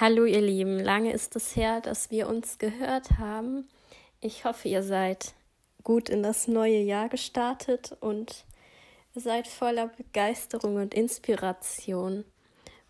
Hallo 0.00 0.24
ihr 0.24 0.40
Lieben, 0.40 0.80
lange 0.80 1.12
ist 1.12 1.36
es 1.36 1.54
her, 1.54 1.80
dass 1.80 2.10
wir 2.10 2.28
uns 2.28 2.58
gehört 2.58 3.16
haben. 3.18 3.68
Ich 4.20 4.44
hoffe, 4.44 4.66
ihr 4.68 4.82
seid 4.82 5.34
gut 5.84 6.08
in 6.08 6.24
das 6.24 6.48
neue 6.48 6.80
Jahr 6.80 7.08
gestartet 7.08 7.96
und 8.00 8.44
seid 9.14 9.46
voller 9.46 9.86
Begeisterung 9.86 10.74
und 10.76 10.94
Inspiration. 10.94 12.24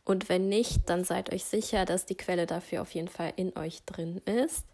Und 0.07 0.31
wenn 0.31 0.49
nicht, 0.49 0.89
dann 0.89 1.05
seid 1.05 1.31
euch 1.31 1.45
sicher, 1.45 1.85
dass 1.85 2.07
die 2.07 2.17
Quelle 2.17 2.47
dafür 2.47 2.81
auf 2.81 2.93
jeden 2.93 3.09
Fall 3.09 3.35
in 3.37 3.55
euch 3.55 3.83
drin 3.85 4.23
ist. 4.25 4.65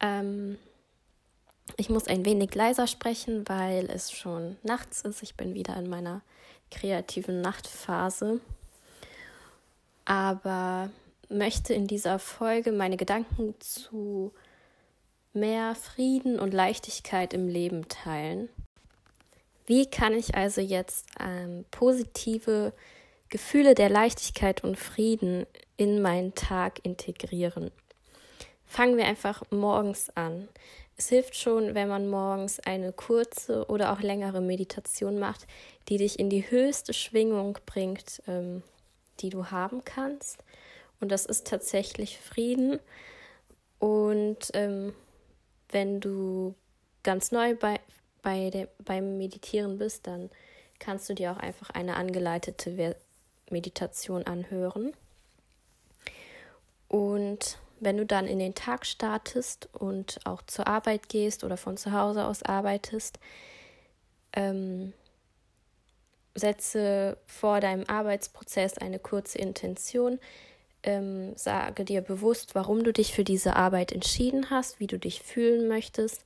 Ähm, 0.00 0.58
ich 1.78 1.88
muss 1.88 2.06
ein 2.06 2.26
wenig 2.26 2.54
leiser 2.54 2.86
sprechen, 2.86 3.48
weil 3.48 3.88
es 3.88 4.12
schon 4.12 4.58
nachts 4.62 5.00
ist. 5.00 5.22
Ich 5.22 5.36
bin 5.36 5.54
wieder 5.54 5.74
in 5.78 5.88
meiner 5.88 6.20
kreativen 6.70 7.40
Nachtphase. 7.40 8.42
Aber 10.04 10.90
möchte 11.34 11.74
in 11.74 11.86
dieser 11.86 12.18
Folge 12.18 12.72
meine 12.72 12.96
Gedanken 12.96 13.54
zu 13.60 14.32
mehr 15.32 15.74
Frieden 15.74 16.38
und 16.38 16.54
Leichtigkeit 16.54 17.34
im 17.34 17.48
Leben 17.48 17.88
teilen. 17.88 18.48
Wie 19.66 19.86
kann 19.86 20.14
ich 20.14 20.34
also 20.34 20.60
jetzt 20.60 21.06
ähm, 21.20 21.64
positive 21.70 22.72
Gefühle 23.28 23.74
der 23.74 23.88
Leichtigkeit 23.88 24.62
und 24.62 24.78
Frieden 24.78 25.46
in 25.76 26.00
meinen 26.02 26.34
Tag 26.34 26.84
integrieren? 26.84 27.70
Fangen 28.66 28.96
wir 28.96 29.06
einfach 29.06 29.42
morgens 29.50 30.10
an. 30.16 30.48
Es 30.96 31.08
hilft 31.08 31.34
schon, 31.34 31.74
wenn 31.74 31.88
man 31.88 32.08
morgens 32.08 32.60
eine 32.60 32.92
kurze 32.92 33.66
oder 33.66 33.92
auch 33.92 34.00
längere 34.00 34.40
Meditation 34.40 35.18
macht, 35.18 35.46
die 35.88 35.96
dich 35.96 36.18
in 36.18 36.30
die 36.30 36.48
höchste 36.48 36.92
Schwingung 36.92 37.58
bringt, 37.66 38.22
ähm, 38.28 38.62
die 39.20 39.30
du 39.30 39.46
haben 39.46 39.84
kannst. 39.84 40.44
Und 41.00 41.10
das 41.10 41.26
ist 41.26 41.46
tatsächlich 41.46 42.18
Frieden. 42.18 42.78
Und 43.78 44.50
ähm, 44.54 44.94
wenn 45.70 46.00
du 46.00 46.54
ganz 47.02 47.32
neu 47.32 47.54
bei, 47.54 47.80
bei 48.22 48.50
der, 48.50 48.68
beim 48.84 49.18
Meditieren 49.18 49.78
bist, 49.78 50.06
dann 50.06 50.30
kannst 50.78 51.08
du 51.08 51.14
dir 51.14 51.32
auch 51.32 51.38
einfach 51.38 51.70
eine 51.70 51.96
angeleitete 51.96 52.96
Meditation 53.50 54.24
anhören. 54.24 54.92
Und 56.88 57.58
wenn 57.80 57.96
du 57.96 58.06
dann 58.06 58.26
in 58.26 58.38
den 58.38 58.54
Tag 58.54 58.86
startest 58.86 59.68
und 59.72 60.20
auch 60.24 60.42
zur 60.42 60.66
Arbeit 60.66 61.08
gehst 61.08 61.44
oder 61.44 61.56
von 61.56 61.76
zu 61.76 61.92
Hause 61.92 62.24
aus 62.24 62.42
arbeitest, 62.42 63.18
ähm, 64.32 64.92
setze 66.34 67.16
vor 67.26 67.60
deinem 67.60 67.84
Arbeitsprozess 67.88 68.78
eine 68.78 68.98
kurze 68.98 69.38
Intention, 69.38 70.18
ähm, 70.84 71.36
sage 71.36 71.84
dir 71.84 72.02
bewusst, 72.02 72.54
warum 72.54 72.84
du 72.84 72.92
dich 72.92 73.14
für 73.14 73.24
diese 73.24 73.56
Arbeit 73.56 73.90
entschieden 73.90 74.50
hast, 74.50 74.80
wie 74.80 74.86
du 74.86 74.98
dich 74.98 75.22
fühlen 75.22 75.66
möchtest 75.66 76.24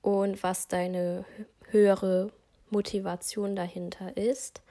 und 0.00 0.42
was 0.42 0.66
deine 0.66 1.24
höhere 1.70 2.30
Motivation 2.70 3.54
dahinter 3.54 4.16
ist. 4.16 4.62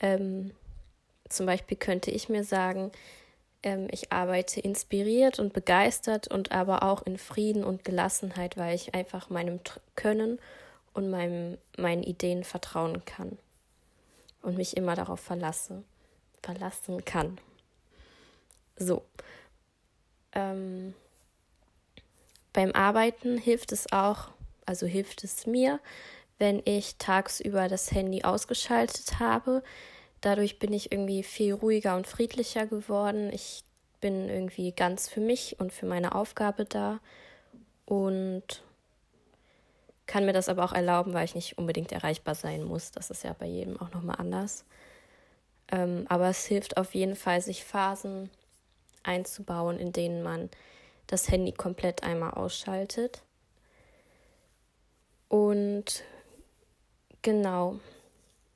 Ähm, 0.00 0.52
zum 1.28 1.46
Beispiel 1.46 1.76
könnte 1.76 2.10
ich 2.10 2.28
mir 2.28 2.44
sagen, 2.44 2.92
ähm, 3.62 3.88
ich 3.90 4.12
arbeite 4.12 4.60
inspiriert 4.60 5.38
und 5.38 5.52
begeistert 5.52 6.28
und 6.28 6.52
aber 6.52 6.84
auch 6.84 7.02
in 7.02 7.18
Frieden 7.18 7.64
und 7.64 7.84
Gelassenheit, 7.84 8.56
weil 8.56 8.74
ich 8.74 8.94
einfach 8.94 9.30
meinem 9.30 9.60
Können 9.96 10.38
und 10.94 11.10
meinem, 11.10 11.58
meinen 11.76 12.04
Ideen 12.04 12.44
vertrauen 12.44 13.04
kann 13.04 13.36
und 14.42 14.56
mich 14.56 14.76
immer 14.76 14.94
darauf 14.94 15.20
verlasse, 15.20 15.82
verlassen 16.42 17.04
kann. 17.04 17.38
So. 18.78 19.04
Ähm, 20.32 20.94
beim 22.52 22.72
Arbeiten 22.72 23.38
hilft 23.38 23.72
es 23.72 23.92
auch, 23.92 24.30
also 24.66 24.86
hilft 24.86 25.24
es 25.24 25.46
mir, 25.46 25.80
wenn 26.38 26.62
ich 26.64 26.96
tagsüber 26.96 27.68
das 27.68 27.92
Handy 27.92 28.22
ausgeschaltet 28.24 29.18
habe. 29.18 29.62
Dadurch 30.20 30.58
bin 30.58 30.72
ich 30.72 30.92
irgendwie 30.92 31.22
viel 31.22 31.54
ruhiger 31.54 31.96
und 31.96 32.06
friedlicher 32.06 32.66
geworden. 32.66 33.30
Ich 33.32 33.64
bin 34.00 34.28
irgendwie 34.28 34.72
ganz 34.72 35.08
für 35.08 35.20
mich 35.20 35.58
und 35.58 35.72
für 35.72 35.86
meine 35.86 36.14
Aufgabe 36.14 36.64
da 36.64 37.00
und 37.84 38.62
kann 40.06 40.24
mir 40.24 40.32
das 40.32 40.48
aber 40.48 40.64
auch 40.64 40.72
erlauben, 40.72 41.12
weil 41.12 41.24
ich 41.24 41.34
nicht 41.34 41.58
unbedingt 41.58 41.92
erreichbar 41.92 42.34
sein 42.34 42.62
muss. 42.64 42.92
Das 42.92 43.10
ist 43.10 43.24
ja 43.24 43.34
bei 43.38 43.46
jedem 43.46 43.78
auch 43.80 43.92
nochmal 43.92 44.16
anders. 44.18 44.64
Ähm, 45.70 46.06
aber 46.08 46.28
es 46.28 46.46
hilft 46.46 46.76
auf 46.76 46.94
jeden 46.94 47.14
Fall, 47.14 47.40
sich 47.42 47.64
Phasen 47.64 48.30
einzubauen, 49.02 49.78
in 49.78 49.92
denen 49.92 50.22
man 50.22 50.50
das 51.06 51.28
Handy 51.30 51.52
komplett 51.52 52.02
einmal 52.02 52.32
ausschaltet. 52.32 53.22
Und 55.28 56.04
genau, 57.22 57.78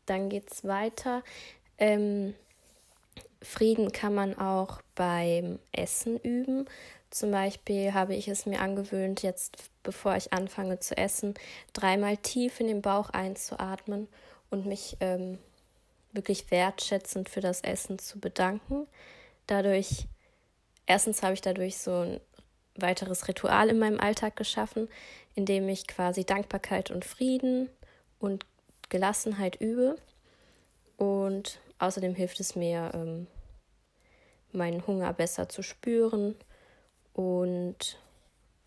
dann 0.06 0.28
geht 0.28 0.50
es 0.52 0.64
weiter. 0.64 1.22
Ähm, 1.78 2.34
Frieden 3.42 3.92
kann 3.92 4.14
man 4.14 4.38
auch 4.38 4.80
beim 4.94 5.58
Essen 5.72 6.18
üben. 6.18 6.66
Zum 7.10 7.30
Beispiel 7.30 7.92
habe 7.92 8.14
ich 8.14 8.28
es 8.28 8.46
mir 8.46 8.60
angewöhnt, 8.60 9.22
jetzt 9.22 9.70
bevor 9.82 10.16
ich 10.16 10.32
anfange 10.32 10.78
zu 10.78 10.96
essen, 10.96 11.34
dreimal 11.72 12.16
tief 12.16 12.60
in 12.60 12.68
den 12.68 12.82
Bauch 12.82 13.10
einzuatmen 13.10 14.08
und 14.50 14.66
mich 14.66 14.96
ähm, 15.00 15.38
wirklich 16.12 16.50
wertschätzend 16.50 17.28
für 17.28 17.40
das 17.40 17.60
Essen 17.62 17.98
zu 17.98 18.18
bedanken. 18.20 18.86
Dadurch 19.46 20.06
erstens 20.86 21.22
habe 21.22 21.34
ich 21.34 21.40
dadurch 21.40 21.78
so 21.78 21.92
ein 22.00 22.20
weiteres 22.76 23.28
Ritual 23.28 23.68
in 23.68 23.78
meinem 23.78 24.00
Alltag 24.00 24.36
geschaffen, 24.36 24.88
in 25.34 25.46
dem 25.46 25.68
ich 25.68 25.86
quasi 25.86 26.24
Dankbarkeit 26.24 26.90
und 26.90 27.04
Frieden 27.04 27.68
und 28.18 28.46
Gelassenheit 28.88 29.56
übe. 29.56 29.96
Und 30.96 31.58
außerdem 31.78 32.14
hilft 32.14 32.40
es 32.40 32.56
mir, 32.56 32.90
ähm, 32.94 33.26
meinen 34.52 34.86
Hunger 34.86 35.12
besser 35.12 35.48
zu 35.48 35.62
spüren 35.62 36.34
und 37.14 37.98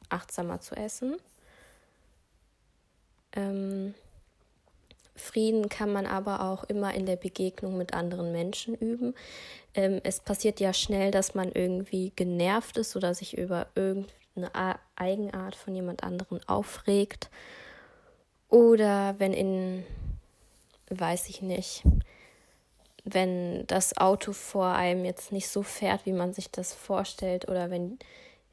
achtsamer 0.10 0.60
zu 0.60 0.76
essen. 0.76 1.18
Ähm, 3.34 3.94
Frieden 5.16 5.70
kann 5.70 5.94
man 5.94 6.06
aber 6.06 6.42
auch 6.42 6.66
immer 6.66 6.94
in 6.94 7.06
der 7.06 7.16
Begegnung 7.16 7.78
mit 7.78 7.94
anderen 7.94 8.32
Menschen 8.32 8.76
üben. 8.76 9.16
Ähm, 9.76 10.02
es 10.04 10.20
passiert 10.20 10.60
ja 10.60 10.74
schnell, 10.74 11.12
dass 11.12 11.36
man 11.36 11.52
irgendwie 11.52 12.12
genervt 12.16 12.78
ist 12.78 12.96
oder 12.96 13.14
sich 13.14 13.38
über 13.38 13.68
irgendeine 13.76 14.80
Eigenart 14.96 15.56
von 15.56 15.76
jemand 15.76 16.04
anderen 16.04 16.42
aufregt. 16.48 17.30
Oder 18.50 19.16
wenn 19.18 19.34
in, 19.34 19.86
weiß 20.90 21.30
ich 21.30 21.42
nicht, 21.42 21.84
wenn 23.04 23.68
das 23.68 23.98
Auto 23.98 24.34
vor 24.34 24.68
einem 24.68 25.06
jetzt 25.06 25.32
nicht 25.32 25.50
so 25.50 25.62
fährt, 25.62 26.06
wie 26.06 26.14
man 26.14 26.34
sich 26.34 26.50
das 26.50 26.74
vorstellt, 26.74 27.48
oder 27.48 27.70
wenn 27.70 28.00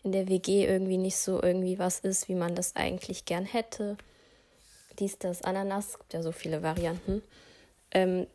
in 0.03 0.13
der 0.13 0.29
WG 0.29 0.67
irgendwie 0.67 0.99
nicht 0.99 1.17
so 1.17 1.43
irgendwie 1.43 1.79
was 1.79 2.01
ist, 2.01 2.29
wie 2.29 2.35
man 2.35 2.55
das 2.55 2.75
eigentlich 2.77 3.25
gern 3.25 3.45
hätte 3.45 3.97
dies, 4.99 5.19
das, 5.19 5.43
Ananas, 5.43 5.99
gibt 5.99 6.13
ja 6.15 6.23
so 6.23 6.33
viele 6.33 6.63
Varianten, 6.63 7.23
ähm, 7.93 8.27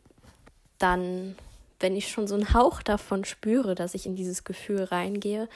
dann, 0.80 1.36
wenn 1.80 1.96
ich 1.96 2.10
schon 2.10 2.28
so 2.28 2.36
einen 2.36 2.54
Hauch 2.54 2.82
davon 2.82 3.26
spüre, 3.26 3.76
dass 3.76 3.94
ich 3.94 4.06
in 4.06 4.16
dieses 4.16 4.44
Gefühl 4.44 4.84
reingehe, 4.84 5.48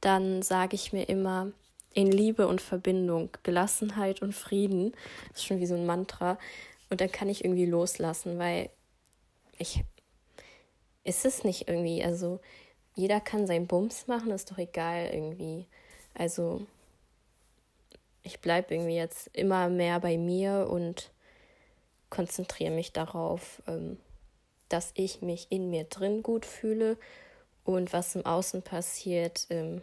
dann 0.00 0.42
sage 0.42 0.74
ich 0.74 0.92
mir 0.92 1.08
immer 1.08 1.52
in 1.94 2.10
Liebe 2.10 2.46
und 2.46 2.60
Verbindung, 2.60 3.30
Gelassenheit 3.42 4.22
und 4.22 4.34
Frieden. 4.34 4.92
Das 5.30 5.38
ist 5.38 5.46
schon 5.46 5.60
wie 5.60 5.66
so 5.66 5.74
ein 5.74 5.86
Mantra. 5.86 6.38
Und 6.90 7.00
dann 7.00 7.10
kann 7.10 7.28
ich 7.28 7.44
irgendwie 7.44 7.66
loslassen, 7.66 8.38
weil 8.38 8.70
ich, 9.58 9.84
ist 11.04 11.24
es 11.24 11.44
nicht 11.44 11.68
irgendwie, 11.68 12.02
also 12.02 12.40
jeder 12.94 13.20
kann 13.20 13.46
seinen 13.46 13.66
Bums 13.66 14.06
machen, 14.06 14.30
ist 14.30 14.50
doch 14.50 14.58
egal 14.58 15.10
irgendwie. 15.12 15.66
Also 16.14 16.66
ich 18.22 18.40
bleibe 18.40 18.74
irgendwie 18.74 18.96
jetzt 18.96 19.30
immer 19.32 19.68
mehr 19.68 20.00
bei 20.00 20.18
mir 20.18 20.68
und 20.70 21.10
konzentriere 22.10 22.72
mich 22.72 22.92
darauf, 22.92 23.62
ähm, 23.66 23.98
dass 24.68 24.92
ich 24.94 25.22
mich 25.22 25.46
in 25.50 25.70
mir 25.70 25.84
drin 25.84 26.22
gut 26.22 26.46
fühle 26.46 26.96
und 27.64 27.92
was 27.92 28.14
im 28.14 28.24
Außen 28.24 28.62
passiert, 28.62 29.46
ähm, 29.50 29.82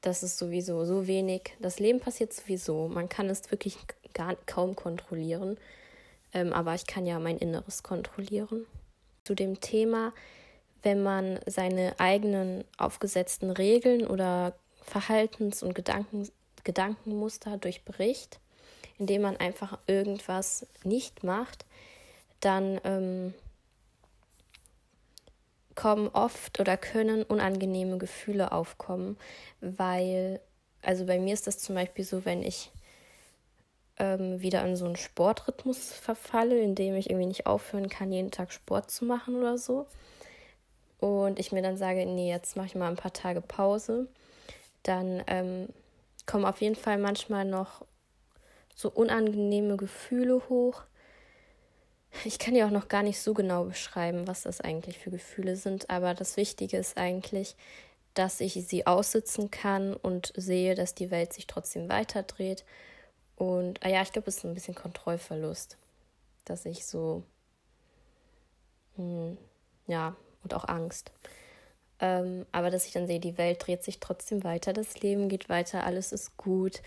das 0.00 0.22
ist 0.22 0.38
sowieso 0.38 0.84
so 0.84 1.06
wenig. 1.06 1.54
Das 1.58 1.80
Leben 1.80 2.00
passiert 2.00 2.32
sowieso. 2.32 2.88
Man 2.88 3.08
kann 3.08 3.28
es 3.28 3.50
wirklich 3.50 3.76
gar, 4.14 4.36
kaum 4.46 4.76
kontrollieren, 4.76 5.58
ähm, 6.32 6.52
aber 6.52 6.74
ich 6.74 6.86
kann 6.86 7.06
ja 7.06 7.18
mein 7.18 7.38
Inneres 7.38 7.82
kontrollieren. 7.82 8.66
Zu 9.24 9.34
dem 9.34 9.60
Thema, 9.60 10.12
wenn 10.82 11.02
man 11.02 11.40
seine 11.46 11.98
eigenen 11.98 12.64
aufgesetzten 12.78 13.50
Regeln 13.50 14.06
oder 14.06 14.56
Verhaltens- 14.82 15.62
und 15.62 15.74
Gedanken 15.74 16.28
Gedankenmuster 16.62 17.58
durchbricht, 17.58 18.40
indem 18.98 19.22
man 19.22 19.36
einfach 19.36 19.78
irgendwas 19.86 20.66
nicht 20.84 21.22
macht, 21.22 21.64
dann 22.40 22.80
ähm, 22.84 23.34
kommen 25.76 26.08
oft 26.08 26.58
oder 26.58 26.76
können 26.76 27.22
unangenehme 27.22 27.98
Gefühle 27.98 28.50
aufkommen, 28.50 29.16
weil, 29.60 30.40
also 30.82 31.06
bei 31.06 31.18
mir 31.18 31.34
ist 31.34 31.46
das 31.46 31.58
zum 31.58 31.74
Beispiel 31.74 32.04
so, 32.04 32.24
wenn 32.24 32.42
ich 32.42 32.72
ähm, 33.98 34.40
wieder 34.40 34.64
in 34.64 34.76
so 34.76 34.86
einen 34.86 34.96
Sportrhythmus 34.96 35.92
verfalle, 35.92 36.58
in 36.58 36.74
dem 36.74 36.94
ich 36.94 37.10
irgendwie 37.10 37.26
nicht 37.28 37.46
aufhören 37.46 37.88
kann, 37.88 38.12
jeden 38.12 38.30
Tag 38.30 38.52
Sport 38.52 38.90
zu 38.90 39.04
machen 39.04 39.36
oder 39.36 39.58
so. 39.58 39.86
Und 40.98 41.38
ich 41.38 41.52
mir 41.52 41.62
dann 41.62 41.76
sage, 41.76 42.06
nee, 42.06 42.30
jetzt 42.30 42.56
mache 42.56 42.66
ich 42.66 42.74
mal 42.74 42.88
ein 42.88 42.96
paar 42.96 43.12
Tage 43.12 43.40
Pause, 43.40 44.08
dann 44.82 45.22
ähm, 45.26 45.68
kommen 46.26 46.44
auf 46.44 46.60
jeden 46.60 46.74
Fall 46.74 46.98
manchmal 46.98 47.44
noch 47.44 47.84
so 48.74 48.90
unangenehme 48.90 49.76
Gefühle 49.76 50.48
hoch. 50.48 50.82
Ich 52.24 52.38
kann 52.38 52.54
ja 52.54 52.66
auch 52.66 52.70
noch 52.70 52.88
gar 52.88 53.02
nicht 53.02 53.20
so 53.20 53.34
genau 53.34 53.64
beschreiben, 53.64 54.26
was 54.26 54.42
das 54.42 54.60
eigentlich 54.60 54.98
für 54.98 55.10
Gefühle 55.10 55.56
sind, 55.56 55.90
aber 55.90 56.14
das 56.14 56.36
Wichtige 56.36 56.76
ist 56.76 56.96
eigentlich, 56.96 57.56
dass 58.14 58.40
ich 58.40 58.54
sie 58.66 58.86
aussitzen 58.86 59.50
kann 59.50 59.94
und 59.94 60.32
sehe, 60.36 60.74
dass 60.74 60.94
die 60.94 61.10
Welt 61.10 61.32
sich 61.32 61.46
trotzdem 61.46 61.88
weiterdreht. 61.88 62.64
Und 63.36 63.84
ah 63.84 63.88
ja, 63.88 64.02
ich 64.02 64.12
glaube, 64.12 64.28
es 64.28 64.38
ist 64.38 64.44
ein 64.44 64.54
bisschen 64.54 64.74
Kontrollverlust, 64.74 65.76
dass 66.46 66.64
ich 66.64 66.86
so, 66.86 67.22
hm, 68.96 69.36
ja, 69.86 70.16
und 70.42 70.54
auch 70.54 70.64
Angst. 70.66 71.12
Ähm, 72.00 72.46
aber 72.52 72.70
dass 72.70 72.86
ich 72.86 72.92
dann 72.92 73.06
sehe, 73.06 73.20
die 73.20 73.38
Welt 73.38 73.66
dreht 73.66 73.84
sich 73.84 74.00
trotzdem 74.00 74.44
weiter, 74.44 74.72
das 74.72 75.00
Leben 75.00 75.28
geht 75.28 75.48
weiter, 75.48 75.84
alles 75.84 76.12
ist 76.12 76.36
gut 76.36 76.82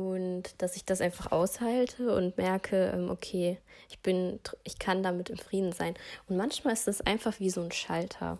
und 0.00 0.44
dass 0.58 0.76
ich 0.76 0.84
das 0.84 1.00
einfach 1.00 1.30
aushalte 1.30 2.14
und 2.14 2.38
merke, 2.38 2.90
ähm, 2.94 3.10
okay, 3.10 3.58
ich 3.90 3.98
bin, 4.00 4.40
ich 4.64 4.78
kann 4.78 5.02
damit 5.02 5.28
im 5.28 5.36
Frieden 5.36 5.72
sein. 5.72 5.94
Und 6.28 6.36
manchmal 6.36 6.72
ist 6.72 6.86
das 6.86 7.02
einfach 7.02 7.38
wie 7.38 7.50
so 7.50 7.60
ein 7.60 7.72
Schalter, 7.72 8.38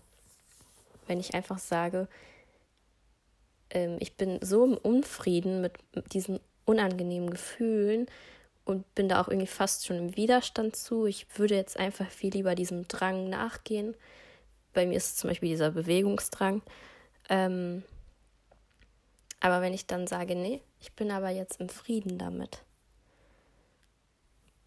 wenn 1.07 1.21
ich 1.21 1.35
einfach 1.35 1.59
sage, 1.59 2.09
ähm, 3.71 3.99
ich 4.01 4.17
bin 4.17 4.39
so 4.43 4.65
im 4.65 4.77
Unfrieden 4.77 5.61
mit 5.61 5.75
diesen 6.13 6.41
unangenehmen 6.65 7.31
Gefühlen 7.31 8.07
und 8.65 8.95
bin 8.95 9.09
da 9.09 9.21
auch 9.21 9.29
irgendwie 9.29 9.47
fast 9.47 9.87
schon 9.87 9.99
im 9.99 10.17
Widerstand 10.17 10.77
zu. 10.77 11.05
Ich 11.07 11.27
würde 11.39 11.57
jetzt 11.57 11.79
einfach 11.79 12.09
viel 12.09 12.33
lieber 12.33 12.55
diesem 12.55 12.89
Drang 12.89 13.29
nachgehen. 13.29 13.95
Bei 14.73 14.87
mir 14.87 14.97
ist 14.97 15.07
es 15.07 15.17
zum 15.17 15.29
Beispiel 15.29 15.51
dieser 15.51 15.73
Bewegungsdrang. 15.73 16.63
Ähm, 17.29 17.83
aber 19.41 19.63
wenn 19.63 19.75
ich 19.75 19.87
dann 19.87 20.07
sage, 20.07 20.35
nee, 20.35 20.63
ich 20.81 20.93
bin 20.93 21.11
aber 21.11 21.31
jetzt 21.31 21.61
im 21.61 21.69
Frieden 21.69 22.19
damit. 22.19 22.63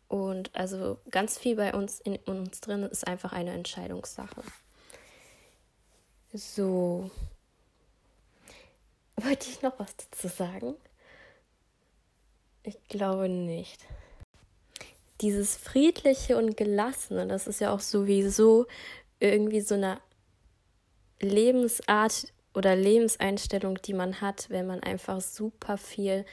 Und 0.08 0.56
also 0.56 1.00
ganz 1.10 1.38
viel 1.38 1.56
bei 1.56 1.74
uns 1.74 2.00
in 2.00 2.18
uns 2.18 2.62
drin 2.62 2.84
ist 2.84 3.08
einfach 3.08 3.34
eine 3.34 3.52
Entscheidungssache. 3.52 4.44
So. 6.34 7.10
Wollte 9.16 9.50
ich 9.50 9.62
noch 9.62 9.80
was 9.80 9.96
dazu 9.96 10.28
sagen? 10.28 10.76
Ich 12.64 12.82
glaube 12.88 13.30
nicht. 13.30 13.86
Dieses 15.22 15.56
friedliche 15.56 16.38
und 16.38 16.58
gelassene, 16.58 17.28
das 17.28 17.48
ist 17.48 17.62
ja 17.62 17.74
auch 17.74 17.80
sowieso 17.80 18.68
irgendwie 19.20 19.62
so 19.62 19.76
eine 19.76 20.02
Lebensart, 21.20 22.34
oder 22.54 22.76
Lebenseinstellung, 22.76 23.82
die 23.82 23.94
man 23.94 24.22
hat, 24.22 24.50
wenn 24.50 24.68
man 24.68 24.82
einfach 24.82 25.22
super 25.22 25.78
viel 25.78 26.26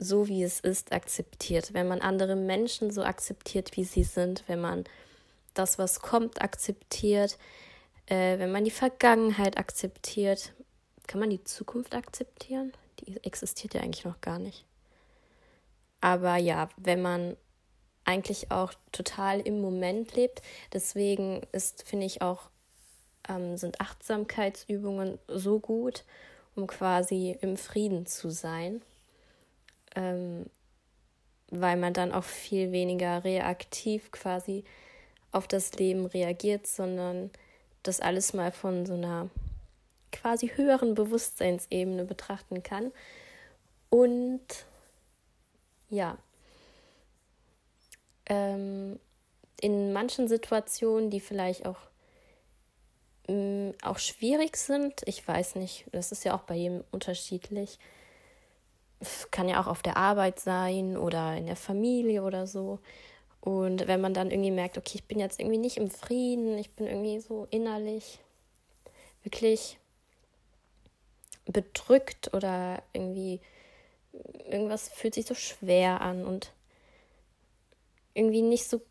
so 0.00 0.28
wie 0.28 0.42
es 0.42 0.60
ist 0.60 0.92
akzeptiert, 0.92 1.74
wenn 1.74 1.86
man 1.86 2.00
andere 2.00 2.34
Menschen 2.34 2.90
so 2.90 3.02
akzeptiert, 3.02 3.76
wie 3.76 3.84
sie 3.84 4.02
sind, 4.02 4.44
wenn 4.46 4.60
man 4.60 4.84
das, 5.52 5.78
was 5.78 6.00
kommt, 6.00 6.40
akzeptiert, 6.40 7.38
äh, 8.06 8.38
wenn 8.38 8.50
man 8.50 8.64
die 8.64 8.70
Vergangenheit 8.70 9.58
akzeptiert. 9.58 10.52
Kann 11.06 11.20
man 11.20 11.28
die 11.28 11.44
Zukunft 11.44 11.94
akzeptieren? 11.94 12.72
Die 13.00 13.22
existiert 13.24 13.74
ja 13.74 13.82
eigentlich 13.82 14.04
noch 14.04 14.20
gar 14.20 14.38
nicht. 14.38 14.64
Aber 16.00 16.36
ja, 16.36 16.68
wenn 16.76 17.02
man 17.02 17.36
eigentlich 18.04 18.50
auch 18.50 18.72
total 18.92 19.40
im 19.40 19.60
Moment 19.60 20.14
lebt, 20.14 20.40
deswegen 20.72 21.42
ist, 21.52 21.86
finde 21.86 22.06
ich, 22.06 22.22
auch 22.22 22.48
ähm, 23.28 23.56
sind 23.56 23.80
Achtsamkeitsübungen 23.80 25.18
so 25.28 25.58
gut, 25.58 26.04
um 26.56 26.66
quasi 26.66 27.36
im 27.40 27.56
Frieden 27.56 28.06
zu 28.06 28.30
sein, 28.30 28.82
ähm, 29.94 30.46
weil 31.50 31.76
man 31.76 31.92
dann 31.92 32.12
auch 32.12 32.24
viel 32.24 32.72
weniger 32.72 33.24
reaktiv 33.24 34.10
quasi 34.10 34.64
auf 35.32 35.46
das 35.46 35.72
Leben 35.74 36.06
reagiert, 36.06 36.66
sondern 36.66 37.30
das 37.82 38.00
alles 38.00 38.34
mal 38.34 38.52
von 38.52 38.86
so 38.86 38.94
einer 38.94 39.30
quasi 40.12 40.48
höheren 40.48 40.94
Bewusstseinsebene 40.94 42.04
betrachten 42.04 42.62
kann. 42.62 42.92
Und 43.90 44.40
ja, 45.88 46.18
ähm, 48.26 48.98
in 49.60 49.92
manchen 49.92 50.28
Situationen, 50.28 51.10
die 51.10 51.20
vielleicht 51.20 51.66
auch 51.66 51.78
mh, 53.30 53.74
auch 53.82 53.98
schwierig 53.98 54.56
sind. 54.56 55.02
Ich 55.06 55.26
weiß 55.26 55.54
nicht, 55.56 55.86
das 55.92 56.12
ist 56.12 56.24
ja 56.24 56.34
auch 56.34 56.42
bei 56.42 56.56
jedem 56.56 56.84
unterschiedlich. 56.90 57.78
Kann 59.30 59.48
ja 59.48 59.60
auch 59.62 59.66
auf 59.66 59.82
der 59.82 59.96
Arbeit 59.96 60.40
sein 60.40 60.96
oder 60.96 61.36
in 61.36 61.46
der 61.46 61.56
Familie 61.56 62.22
oder 62.22 62.46
so. 62.46 62.80
Und 63.40 63.86
wenn 63.86 64.00
man 64.00 64.12
dann 64.12 64.30
irgendwie 64.30 64.50
merkt, 64.50 64.76
okay, 64.76 64.92
ich 64.96 65.04
bin 65.04 65.18
jetzt 65.18 65.40
irgendwie 65.40 65.58
nicht 65.58 65.78
im 65.78 65.90
Frieden, 65.90 66.58
ich 66.58 66.70
bin 66.72 66.86
irgendwie 66.86 67.20
so 67.20 67.46
innerlich 67.50 68.18
wirklich 69.22 69.78
bedrückt 71.46 72.34
oder 72.34 72.82
irgendwie 72.92 73.40
irgendwas 74.50 74.88
fühlt 74.88 75.14
sich 75.14 75.26
so 75.26 75.34
schwer 75.34 76.00
an 76.00 76.24
und 76.24 76.52
irgendwie 78.12 78.42
nicht 78.42 78.68
so 78.68 78.82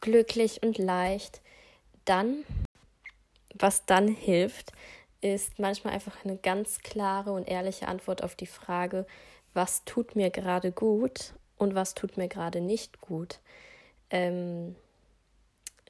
glücklich 0.00 0.62
und 0.62 0.76
leicht, 0.76 1.40
dann 2.04 2.44
was 3.54 3.86
dann 3.86 4.08
hilft, 4.08 4.72
ist 5.20 5.58
manchmal 5.58 5.94
einfach 5.94 6.24
eine 6.24 6.36
ganz 6.36 6.80
klare 6.80 7.32
und 7.32 7.48
ehrliche 7.48 7.88
Antwort 7.88 8.22
auf 8.22 8.34
die 8.34 8.46
Frage, 8.46 9.06
was 9.54 9.84
tut 9.84 10.16
mir 10.16 10.30
gerade 10.30 10.72
gut 10.72 11.32
und 11.56 11.74
was 11.74 11.94
tut 11.94 12.16
mir 12.16 12.28
gerade 12.28 12.60
nicht 12.60 13.00
gut. 13.00 13.40
Ähm, 14.10 14.76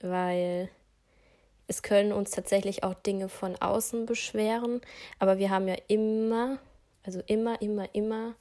weil 0.01 0.69
es 1.67 1.83
können 1.83 2.13
uns 2.13 2.31
tatsächlich 2.31 2.85
auch 2.85 2.95
Dinge 2.95 3.29
von 3.29 3.57
außen 3.57 4.07
beschweren, 4.07 4.81
aber 5.19 5.39
wir 5.39 5.51
haben 5.51 5.67
ja 5.67 5.77
immer, 5.89 6.59
also 7.03 7.21
immer, 7.27 7.61
immer, 7.63 7.93
immer 7.95 8.35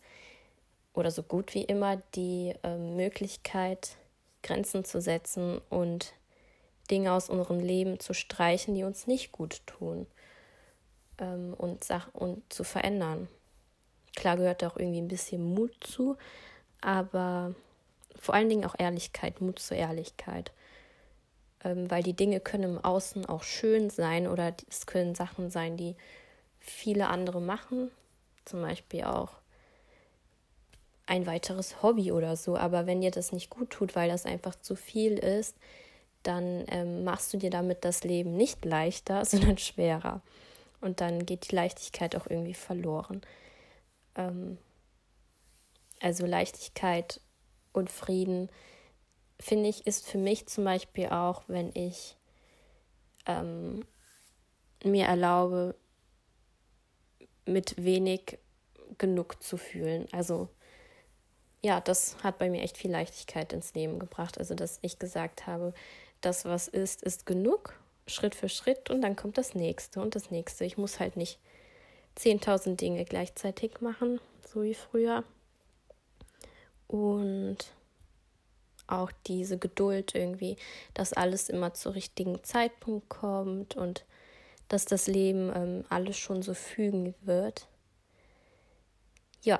oder 0.93 1.09
so 1.09 1.23
gut 1.23 1.53
wie 1.53 1.63
immer 1.63 1.97
die 2.15 2.53
äh, 2.63 2.77
Möglichkeit, 2.77 3.95
Grenzen 4.43 4.83
zu 4.83 5.01
setzen 5.01 5.61
und 5.69 6.13
Dinge 6.91 7.13
aus 7.13 7.29
unserem 7.29 7.59
Leben 7.59 7.99
zu 7.99 8.13
streichen, 8.13 8.75
die 8.75 8.83
uns 8.83 9.07
nicht 9.07 9.31
gut 9.31 9.61
tun 9.65 10.05
ähm, 11.17 11.53
und, 11.53 11.85
und 12.13 12.53
zu 12.53 12.63
verändern. 12.63 13.27
Klar 14.15 14.37
gehört 14.37 14.61
da 14.61 14.67
auch 14.67 14.77
irgendwie 14.77 15.01
ein 15.01 15.07
bisschen 15.07 15.43
Mut 15.43 15.75
zu, 15.81 16.17
aber 16.81 17.55
vor 18.15 18.35
allen 18.35 18.49
Dingen 18.49 18.65
auch 18.65 18.75
Ehrlichkeit, 18.77 19.41
Mut 19.41 19.59
zur 19.59 19.77
Ehrlichkeit. 19.77 20.51
Ähm, 21.63 21.89
weil 21.89 22.03
die 22.03 22.13
Dinge 22.13 22.39
können 22.39 22.75
im 22.75 22.83
Außen 22.83 23.25
auch 23.25 23.43
schön 23.43 23.89
sein 23.89 24.27
oder 24.27 24.53
es 24.69 24.85
können 24.85 25.15
Sachen 25.15 25.49
sein, 25.49 25.77
die 25.77 25.95
viele 26.59 27.07
andere 27.07 27.41
machen. 27.41 27.89
Zum 28.45 28.61
Beispiel 28.61 29.05
auch 29.05 29.31
ein 31.05 31.25
weiteres 31.25 31.81
Hobby 31.81 32.11
oder 32.11 32.35
so. 32.35 32.57
Aber 32.57 32.85
wenn 32.85 33.01
dir 33.01 33.11
das 33.11 33.31
nicht 33.31 33.49
gut 33.49 33.69
tut, 33.69 33.95
weil 33.95 34.09
das 34.09 34.25
einfach 34.25 34.55
zu 34.59 34.75
viel 34.75 35.17
ist, 35.17 35.55
dann 36.23 36.65
ähm, 36.69 37.03
machst 37.03 37.33
du 37.33 37.37
dir 37.37 37.49
damit 37.49 37.85
das 37.85 38.03
Leben 38.03 38.35
nicht 38.35 38.65
leichter, 38.65 39.25
sondern 39.25 39.57
schwerer. 39.57 40.21
Und 40.81 41.01
dann 41.01 41.25
geht 41.25 41.51
die 41.51 41.55
Leichtigkeit 41.55 42.15
auch 42.15 42.27
irgendwie 42.27 42.53
verloren. 42.53 43.21
Ähm, 44.15 44.57
also 46.01 46.25
Leichtigkeit 46.25 47.21
und 47.71 47.89
Frieden, 47.89 48.49
finde 49.39 49.69
ich, 49.69 49.87
ist 49.87 50.05
für 50.05 50.17
mich 50.17 50.47
zum 50.47 50.65
Beispiel 50.65 51.07
auch, 51.07 51.43
wenn 51.47 51.71
ich 51.75 52.17
ähm, 53.25 53.85
mir 54.83 55.05
erlaube, 55.05 55.75
mit 57.45 57.81
wenig 57.83 58.37
genug 58.97 59.41
zu 59.41 59.57
fühlen. 59.57 60.07
Also 60.11 60.49
ja, 61.63 61.79
das 61.79 62.17
hat 62.21 62.37
bei 62.37 62.49
mir 62.49 62.61
echt 62.61 62.77
viel 62.77 62.91
Leichtigkeit 62.91 63.53
ins 63.53 63.73
Leben 63.73 63.97
gebracht. 63.97 64.37
Also, 64.37 64.53
dass 64.53 64.79
ich 64.81 64.99
gesagt 64.99 65.47
habe, 65.47 65.73
das, 66.21 66.45
was 66.45 66.67
ist, 66.67 67.01
ist 67.01 67.25
genug, 67.25 67.73
Schritt 68.05 68.35
für 68.35 68.49
Schritt 68.49 68.89
und 68.89 69.01
dann 69.01 69.15
kommt 69.15 69.37
das 69.37 69.55
nächste 69.55 70.01
und 70.01 70.15
das 70.15 70.29
nächste. 70.29 70.65
Ich 70.65 70.77
muss 70.77 70.99
halt 70.99 71.15
nicht 71.15 71.39
10.000 72.17 72.75
Dinge 72.75 73.05
gleichzeitig 73.05 73.79
machen, 73.79 74.19
so 74.45 74.63
wie 74.63 74.73
früher. 74.73 75.23
Und 76.87 77.57
auch 78.87 79.11
diese 79.25 79.57
Geduld 79.57 80.13
irgendwie, 80.15 80.57
dass 80.93 81.13
alles 81.13 81.47
immer 81.47 81.73
zur 81.73 81.95
richtigen 81.95 82.43
Zeitpunkt 82.43 83.07
kommt 83.07 83.77
und 83.77 84.03
dass 84.67 84.83
das 84.83 85.07
Leben 85.07 85.51
ähm, 85.55 85.85
alles 85.89 86.17
schon 86.17 86.41
so 86.41 86.53
fügen 86.53 87.15
wird. 87.21 87.67
Ja. 89.43 89.59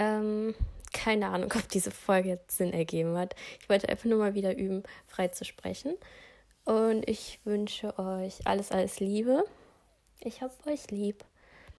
Ähm, 0.00 0.54
keine 0.94 1.28
Ahnung, 1.28 1.52
ob 1.56 1.68
diese 1.68 1.90
Folge 1.90 2.30
jetzt 2.30 2.56
Sinn 2.56 2.72
ergeben 2.72 3.16
hat. 3.16 3.36
Ich 3.60 3.68
wollte 3.68 3.88
einfach 3.88 4.06
nur 4.06 4.18
mal 4.18 4.34
wieder 4.34 4.56
üben, 4.56 4.82
frei 5.06 5.28
zu 5.28 5.44
sprechen. 5.44 5.94
Und 6.64 7.08
ich 7.08 7.40
wünsche 7.44 7.98
euch 7.98 8.46
alles, 8.46 8.72
alles 8.72 8.98
Liebe. 8.98 9.44
Ich 10.20 10.42
hab 10.42 10.66
euch 10.66 10.90
lieb. 10.90 11.24